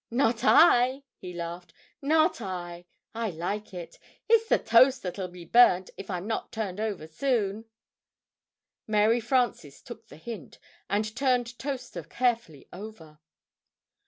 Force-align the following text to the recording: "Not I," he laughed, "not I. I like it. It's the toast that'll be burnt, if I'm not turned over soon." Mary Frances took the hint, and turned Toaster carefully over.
"Not 0.09 0.43
I," 0.43 1.03
he 1.19 1.31
laughed, 1.31 1.75
"not 2.01 2.41
I. 2.41 2.85
I 3.13 3.29
like 3.29 3.71
it. 3.71 3.99
It's 4.27 4.49
the 4.49 4.57
toast 4.57 5.03
that'll 5.03 5.27
be 5.27 5.45
burnt, 5.45 5.91
if 5.95 6.09
I'm 6.09 6.25
not 6.25 6.51
turned 6.51 6.79
over 6.79 7.05
soon." 7.05 7.65
Mary 8.87 9.19
Frances 9.19 9.79
took 9.79 10.07
the 10.07 10.17
hint, 10.17 10.57
and 10.89 11.15
turned 11.15 11.55
Toaster 11.59 12.01
carefully 12.01 12.67
over. 12.73 13.19